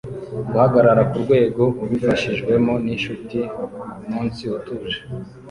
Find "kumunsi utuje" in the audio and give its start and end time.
4.01-4.99